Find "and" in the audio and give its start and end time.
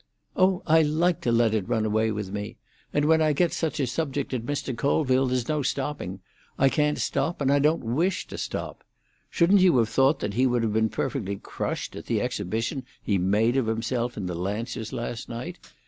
2.91-3.05, 7.39-7.51